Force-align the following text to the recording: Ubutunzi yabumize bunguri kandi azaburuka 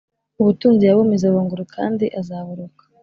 Ubutunzi 0.41 0.83
yabumize 0.85 1.25
bunguri 1.33 1.65
kandi 1.75 2.05
azaburuka 2.19 2.83